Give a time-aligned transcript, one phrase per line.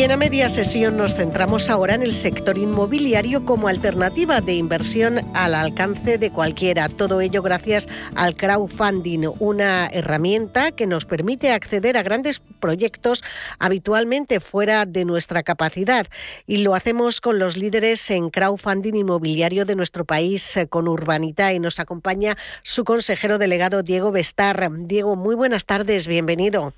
[0.00, 4.54] Y en la media sesión nos centramos ahora en el sector inmobiliario como alternativa de
[4.54, 6.88] inversión al alcance de cualquiera.
[6.88, 13.22] Todo ello gracias al crowdfunding, una herramienta que nos permite acceder a grandes proyectos
[13.58, 16.06] habitualmente fuera de nuestra capacidad.
[16.46, 21.52] Y lo hacemos con los líderes en crowdfunding inmobiliario de nuestro país, eh, con Urbanita.
[21.52, 24.66] Y nos acompaña su consejero delegado, Diego Bestar.
[24.78, 26.72] Diego, muy buenas tardes, bienvenido.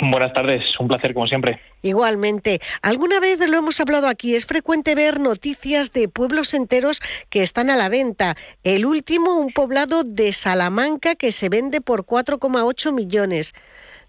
[0.00, 1.58] Buenas tardes, un placer como siempre.
[1.82, 7.42] Igualmente, alguna vez lo hemos hablado aquí, es frecuente ver noticias de pueblos enteros que
[7.42, 8.36] están a la venta.
[8.62, 13.54] El último, un poblado de Salamanca que se vende por 4,8 millones.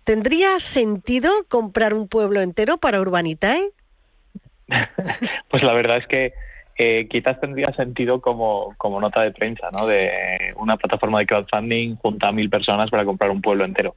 [0.04, 3.72] ¿Tendría sentido comprar un pueblo entero para Urbanitae?
[5.50, 6.34] pues la verdad es que
[6.78, 9.88] eh, quizás tendría sentido como, como nota de prensa, ¿no?
[9.88, 13.96] De una plataforma de crowdfunding junta a mil personas para comprar un pueblo entero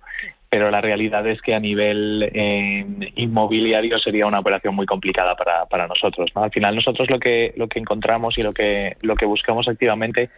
[0.53, 2.84] pero la realidad es que a nivel eh,
[3.17, 6.31] inmobiliario sería una operación muy complicada para, para nosotros.
[6.34, 6.42] ¿no?
[6.42, 10.28] Al final nosotros lo que, lo que encontramos y lo que, lo que buscamos activamente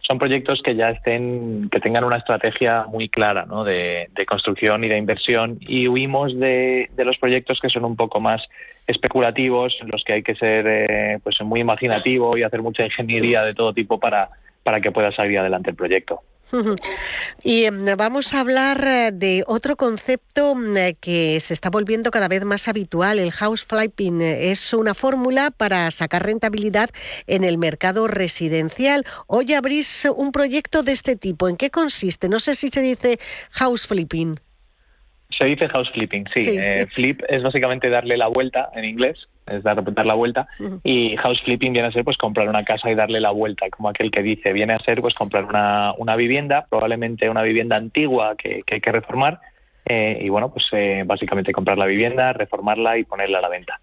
[0.00, 4.98] son proyectos que ya estén, que tengan una estrategia muy clara de, construcción y de
[4.98, 8.42] inversión y huimos de, de, los proyectos que son un poco más
[8.86, 13.42] especulativos, en los que hay que ser eh, pues muy imaginativo y hacer mucha ingeniería
[13.42, 14.28] de todo tipo para,
[14.64, 16.20] para que pueda salir adelante el proyecto.
[17.42, 22.10] Y em, vamos a hablar eh, de otro concepto mm, eh, que se está volviendo
[22.10, 24.20] cada vez más habitual, el house flipping.
[24.22, 26.90] Es una fórmula para sacar rentabilidad
[27.26, 29.04] en el mercado residencial.
[29.26, 31.48] Hoy abrís un proyecto de este tipo.
[31.48, 32.28] ¿En qué consiste?
[32.28, 33.18] No sé si se dice
[33.50, 34.38] house flipping.
[35.36, 36.46] Se dice house flipping, sí.
[36.48, 39.16] Eh, flip es básicamente darle la vuelta en inglés
[39.52, 40.46] es dar, dar la vuelta.
[40.82, 43.88] Y house flipping viene a ser pues comprar una casa y darle la vuelta, como
[43.88, 48.34] aquel que dice, viene a ser pues comprar una, una vivienda, probablemente una vivienda antigua
[48.36, 49.40] que, que hay que reformar,
[49.84, 53.80] eh, y bueno, pues eh, básicamente comprar la vivienda, reformarla y ponerla a la venta.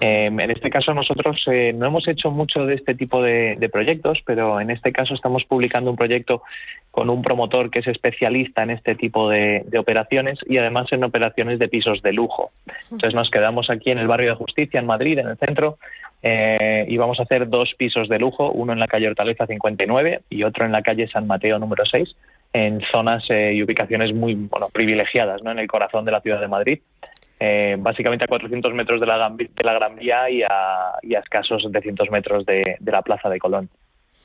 [0.00, 4.20] Em, en este caso nosotros eh, no hemos hecho mucho de este tipo de, proyectos,
[4.24, 6.42] pero en este caso estamos publicando un proyecto
[6.90, 11.58] con un promotor que es especialista en este tipo de, operaciones y además en operaciones
[11.58, 12.50] de pisos de lujo.
[12.90, 15.78] Entonces nos quedamos aquí en el barrio de Justicia, en Madrid, en el centro,
[16.22, 20.22] eh, y vamos a hacer dos pisos de lujo, uno en la calle Hortaleza 59
[20.30, 22.14] y otro en la calle San Mateo número 6,
[22.52, 25.50] en zonas eh, y ubicaciones muy bueno, privilegiadas, ¿no?
[25.50, 26.80] en el corazón de la ciudad de Madrid.
[27.44, 32.08] Eh, básicamente a 400 metros de la, de la Gran Vía y a, escasos 700
[32.08, 33.68] metros de, la Plaza de Colón.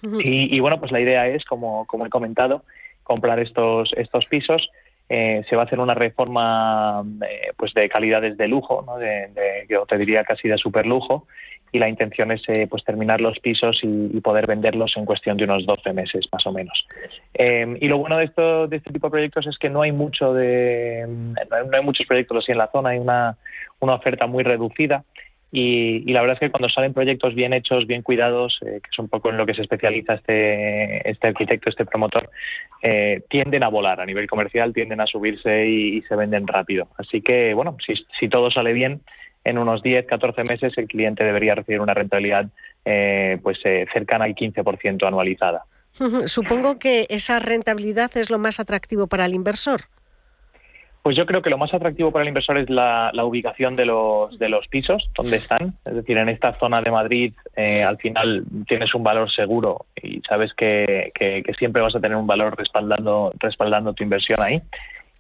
[0.04, 2.62] y, bueno, pues la idea es, como, como he comentado,
[3.02, 4.70] comprar estos, estos pisos.
[5.10, 9.00] Eh, se va a hacer una reforma eh, pues de calidades de lujo, ¿no?
[9.00, 9.32] de,
[9.68, 11.26] yo te diría casi de super lujo,
[11.72, 15.46] y la intención es eh, pues terminar los pisos y, poder venderlos en cuestión de
[15.46, 16.86] unos 12 meses más o menos.
[17.34, 19.92] Em, y lo bueno de esto de este tipo de proyectos es que no hay
[19.92, 23.38] mucho de no hay muchos proyectos así en la zona, hay una,
[23.80, 25.04] una oferta muy reducida.
[25.50, 29.00] Y, la verdad es que cuando salen proyectos bien hechos, bien cuidados, eh, que es
[29.00, 32.30] un poco en lo que se especializa este, este arquitecto, este promotor,
[32.84, 36.90] eh, tienden a volar a nivel comercial, tienden a subirse y, se venden rápido.
[36.98, 37.78] Así que, bueno,
[38.20, 39.02] si todo sale bien,
[39.48, 42.48] en unos 10, 14 meses el cliente debería recibir una rentabilidad
[42.84, 45.64] eh, pues eh, cercana al 15% anualizada.
[46.26, 49.82] Supongo que esa rentabilidad es lo más atractivo para el inversor.
[51.02, 54.38] Pues yo creo que lo más atractivo para el inversor es la, ubicación de los,
[54.38, 55.76] de los pisos, donde están.
[55.86, 60.22] Es decir, en esta zona de Madrid, eh, al final tienes un valor seguro y
[60.28, 64.62] sabes que, que, siempre vas a tener un valor respaldando, respaldando tu inversión ahí.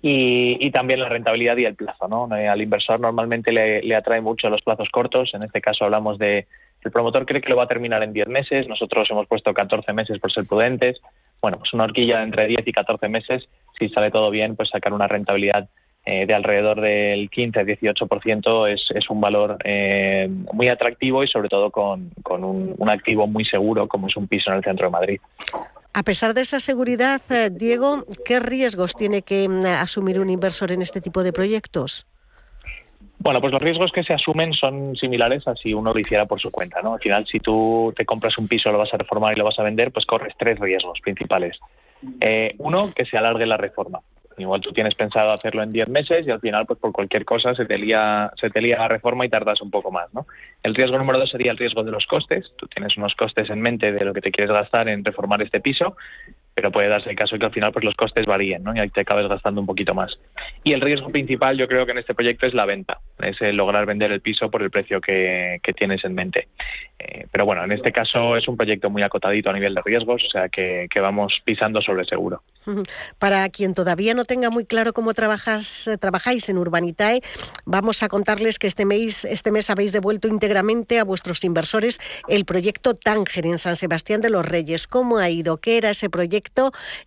[0.01, 2.07] Y, también la rentabilidad y el plazo.
[2.07, 2.35] ¿no?
[2.35, 5.33] Eh, al inversor normalmente le, atrae mucho los plazos cortos.
[5.33, 6.47] En este caso hablamos de,
[6.83, 9.91] el promotor cree que lo va a terminar en 10 meses, nosotros hemos puesto 14
[9.93, 11.01] meses por ser prudentes.
[11.41, 13.47] Bueno, pues una horquilla entre 10 y 14 meses,
[13.77, 15.69] si sale todo bien, pues sacar una rentabilidad
[16.05, 21.69] eh, de alrededor del 15-18% es, es un valor eh, muy atractivo y sobre todo
[21.69, 25.19] con, con un activo muy seguro como es un piso en el centro de Madrid.
[25.93, 30.71] A pesar de esa seguridad, eh, Diego, ¿qué riesgos tiene que mm, asumir un inversor
[30.71, 32.05] en este tipo de proyectos?
[33.19, 36.39] Bueno, pues los riesgos que se asumen son similares a si uno lo hiciera por
[36.39, 36.93] su cuenta, ¿no?
[36.93, 39.57] Al final, si tú te compras un piso, lo vas a reformar y lo vas
[39.57, 41.57] a vender, pues corres tres riesgos principales.
[42.21, 44.01] Eh, uno, que se alargue la reforma.
[44.37, 47.55] Igual tú tienes pensado hacerlo en 10 meses y al final, pues por cualquier cosa,
[47.55, 50.27] se te lía, se te la reforma y tardas un poco más, ¿no?
[50.61, 52.51] El riesgo número dos sería el riesgo de los costes.
[52.55, 55.59] Tú tienes unos costes en mente de lo que te quieres gastar en reformar este
[55.59, 55.95] piso.
[56.57, 58.75] Pero puede darse el caso que al final pues los costes varíen ¿no?
[58.75, 60.17] y ahí te acabes gastando un poquito más.
[60.63, 63.85] Y el riesgo principal yo creo que en este proyecto es la venta, es lograr
[63.85, 66.47] vender el piso por el precio que, tienes en mente.
[66.97, 70.23] Eh, pero bueno, en este caso es un proyecto muy acotadito a nivel de riesgos,
[70.25, 72.41] o sea que, vamos pisando sobre seguro.
[73.19, 77.21] Para quien todavía no tenga muy claro cómo trabajas, trabajáis en Urbanitae,
[77.65, 82.45] vamos a contarles que este mes, este mes habéis devuelto íntegramente a vuestros inversores el
[82.45, 84.87] proyecto Tánger en San Sebastián de los Reyes.
[84.87, 85.57] ¿Cómo ha ido?
[85.57, 86.46] ¿Qué era ese proyecto?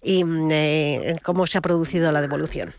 [0.02, 2.72] Y mm, eh, cómo se ha producido la devolución.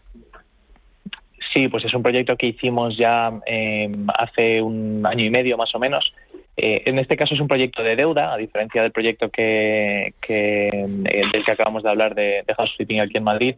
[1.54, 5.74] Sí, pues es un proyecto que hicimos ya em, hace un año y medio más
[5.76, 6.14] o menos.
[6.56, 10.86] Eh, en este caso es un proyecto de deuda, a diferencia del proyecto que, eh,
[10.88, 13.56] del que acabamos de hablar de, de House Flipping aquí en Madrid.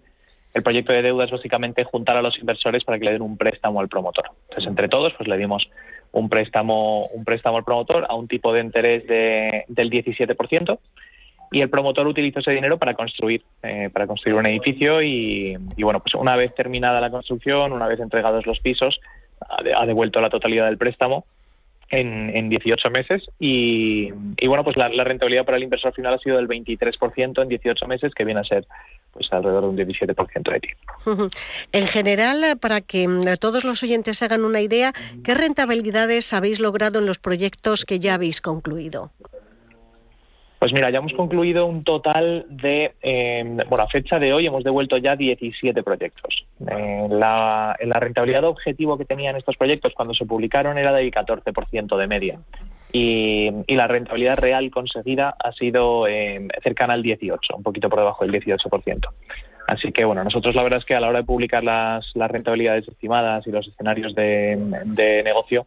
[0.54, 3.38] El proyecto de deuda es básicamente juntar a los inversores para que le den un
[3.38, 4.26] préstamo al promotor.
[4.50, 5.68] Entonces, entre todos, pues le dimos
[6.12, 10.80] un préstamo, un préstamo al promotor a un tipo de interés de, del 17%
[11.54, 16.00] y el promotor utilizó ese dinero para construir, eh, para construir un edificio y, bueno,
[16.00, 19.00] pues una vez terminada la construcción, una vez entregados los pisos,
[19.40, 21.26] ha, devuelto la totalidad del préstamo
[21.90, 24.12] en, en 18 meses y,
[24.48, 28.14] bueno, pues la, rentabilidad para el inversor final ha sido del 23% en 18 meses,
[28.16, 28.66] que viene a ser
[29.12, 31.30] pues alrededor de un 17% de tiempo.
[31.72, 34.92] En general, para que mm, todos los oyentes hagan una idea,
[35.24, 39.12] ¿qué rentabilidades habéis logrado en los proyectos que ya habéis concluido?
[40.64, 44.64] Pues mira, ya hemos concluido un total de, eh, bueno, a fecha de hoy hemos
[44.64, 46.46] devuelto ya 17 proyectos.
[46.66, 52.08] Eh, la, rentabilidad objetivo que tenían estos proyectos cuando se publicaron era del 14% de
[52.08, 52.40] media.
[52.94, 58.26] Y, la rentabilidad real conseguida ha sido eh, cercana al 18, un poquito por debajo
[58.26, 59.10] del 18%.
[59.68, 62.88] Así que bueno, nosotros la verdad es que a la hora de publicar las, rentabilidades
[62.88, 65.66] estimadas y los escenarios de negocio,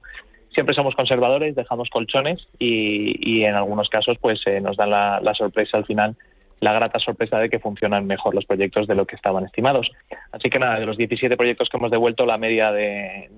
[0.56, 5.76] siempre somos conservadores, dejamos colchones y, en algunos casos pues eh, nos dan la, sorpresa
[5.76, 6.16] al final,
[6.60, 9.90] la grata sorpresa de que funcionan mejor los proyectos de lo que estaban estimados.
[10.32, 13.28] Así que nada, de los 17 proyectos que hemos devuelto, la media de,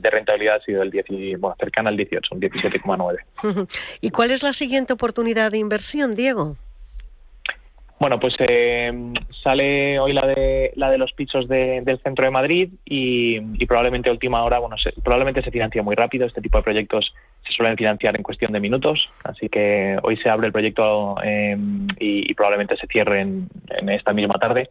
[0.00, 3.66] rentabilidad ha sido el 10, bueno, cercana al 18, un 17,9.
[4.00, 6.56] ¿Y cuál es la siguiente oportunidad de inversión, Diego?
[8.00, 8.92] Bueno, pues eh,
[9.42, 14.44] sale hoy la de la de los pisos del centro de Madrid y, probablemente última
[14.44, 16.24] hora, bueno, probablemente se financia muy rápido.
[16.24, 17.12] Este tipo de proyectos
[17.44, 21.88] se suelen financiar en cuestión de minutos, así que hoy se abre el proyecto em,
[21.98, 23.48] y, probablemente se cierre en,
[23.88, 24.70] esta misma tarde.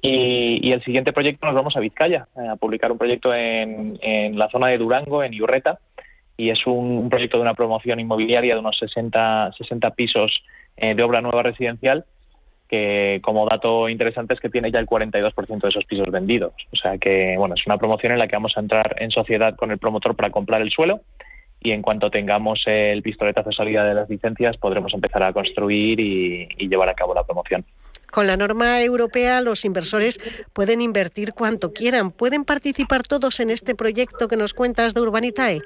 [0.00, 3.98] Y, el siguiente proyecto nos vamos a Vizcaya, a publicar un proyecto en,
[4.38, 5.80] la zona de Durango, en Iurreta,
[6.36, 10.44] y es un, proyecto de una promoción inmobiliaria de unos 60, 60 pisos
[10.76, 12.04] eh, de obra nueva residencial
[12.68, 16.52] que como dato interesante es que tiene ya el 42% de esos pisos vendidos.
[16.72, 19.56] O sea que, bueno, es una promoción en la que vamos a entrar en sociedad
[19.56, 21.00] con el promotor para comprar el suelo
[21.60, 25.98] y en cuanto tengamos el pistoletazo de salida de las licencias podremos empezar a construir
[25.98, 27.64] y, llevar a cabo la promoción.
[28.10, 30.20] Con la norma europea los inversores
[30.52, 32.10] pueden invertir cuanto quieran.
[32.10, 35.62] ¿Pueden participar todos en este proyecto que nos cuentas de Urbanitae?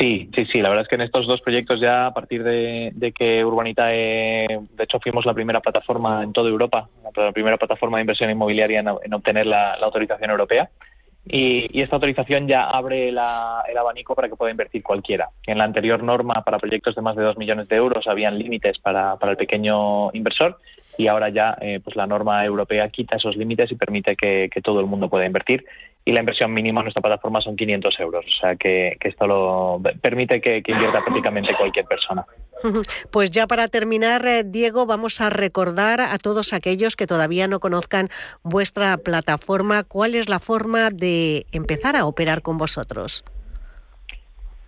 [0.00, 0.62] Sí, sí, sí.
[0.62, 4.84] La verdad es que en estos dos proyectos ya a partir de, que Urbanitae, de
[4.84, 9.12] hecho fuimos la primera plataforma en toda Europa, la primera plataforma de inversión inmobiliaria en,
[9.12, 10.70] obtener la, autorización europea.
[11.26, 15.28] Y, esta autorización ya abre el abanico para que pueda invertir cualquiera.
[15.46, 18.78] En la anterior norma para proyectos de más de 2 millones de euros habían límites
[18.78, 20.58] para, el pequeño inversor
[20.96, 24.80] y ahora ya eh, pues la norma europea quita esos límites y permite que, todo
[24.80, 25.66] el mundo pueda invertir
[26.04, 28.24] y la inversión mínima en nuestra plataforma son 500 euros.
[28.26, 32.24] O sea que, esto lo permite que, invierta prácticamente cualquier persona.
[33.10, 37.58] Pues ya para terminar, eh, Diego, vamos a recordar a todos aquellos que todavía no
[37.58, 38.10] conozcan
[38.42, 43.24] vuestra plataforma, cuál es la forma de empezar a operar con vosotros.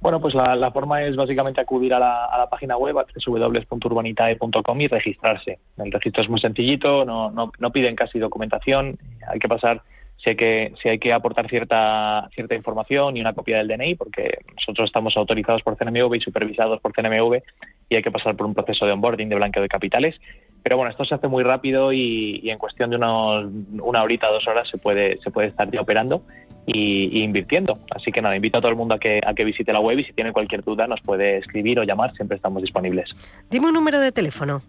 [0.01, 2.97] Bueno, pues la, forma es básicamente acudir a la, página web
[3.27, 5.59] www.urbanitae.com y registrarse.
[5.77, 8.99] El registro es muy sencillito, no, no, no piden casi documentación,
[9.29, 9.83] hay que pasar
[10.23, 13.97] si hay que, si hay que aportar cierta, cierta información y una copia del DNI,
[13.97, 17.43] porque nosotros estamos autorizados por CNMV y supervisados por CNMV
[17.89, 20.15] y hay que pasar por un proceso de onboarding de blanqueo de capitales.
[20.63, 23.51] Pero bueno, esto se hace muy rápido y, en cuestión de unos,
[23.81, 26.23] una horita, dos horas se puede, se puede estar ya operando
[26.67, 27.81] y, invirtiendo.
[27.91, 29.99] Así que nada, invito a todo el mundo a que, a que visite la web
[29.99, 33.11] y si tiene cualquier duda nos puede escribir o llamar, siempre estamos disponibles.
[33.51, 34.63] Dime un número de teléfono.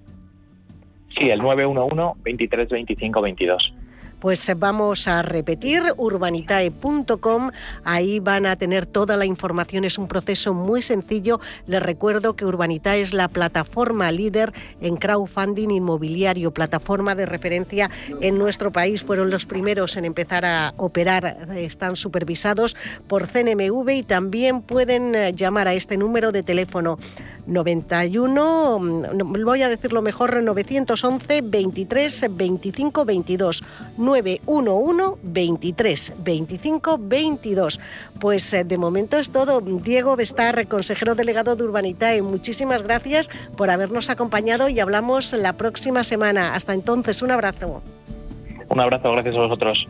[1.15, 3.73] Sí, el 911 23 25 22.
[4.23, 7.51] Pues vamos a repetir urbanitae.com,
[7.83, 11.41] ahí van a tener toda la información, es un proceso muy sencillo.
[11.67, 18.37] Les recuerdo que Urbanitae es la plataforma líder en crowdfunding inmobiliario, plataforma de referencia en
[18.37, 19.03] nuestro país.
[19.03, 22.77] Fueron los primeros en empezar a operar, están supervisados
[23.09, 26.97] por CNMV y también pueden eh, llamar a este número de teléfono
[27.45, 33.63] 91, mm, voy a decirlo mejor, 911 23 25 22,
[34.21, 37.79] 911 23 25 22.
[38.19, 39.61] Pues eh, de momento es todo.
[39.61, 46.03] Diego Bestar, consejero delegado de Urbanitae, muchísimas gracias por habernos acompañado y hablamos la próxima
[46.03, 46.55] semana.
[46.55, 47.81] Hasta entonces, un abrazo.
[48.69, 49.87] Un abrazo, gracias a vosotros.